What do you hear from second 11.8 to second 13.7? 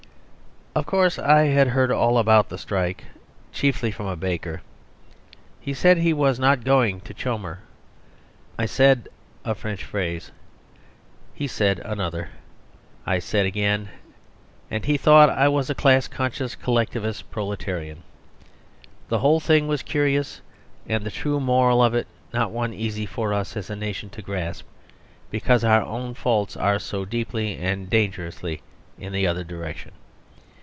ne veulent pas travailler." I said, "Ni moi